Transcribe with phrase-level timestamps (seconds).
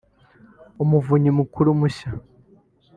[0.83, 2.09] Umuvunyi Mukuru mushya